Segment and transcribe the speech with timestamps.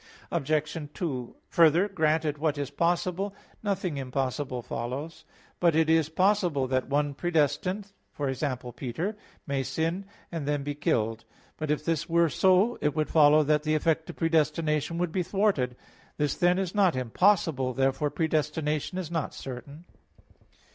[0.31, 0.75] Obj.
[0.95, 5.25] 2: Further, granted what is possible, nothing impossible follows.
[5.59, 8.49] But it is possible that one predestined e.g.
[8.75, 11.23] Peter may sin and then be killed.
[11.55, 15.21] But if this were so, it would follow that the effect of predestination would be
[15.21, 15.75] thwarted.
[16.17, 17.75] This then, is not impossible.
[17.75, 19.85] Therefore predestination is not certain.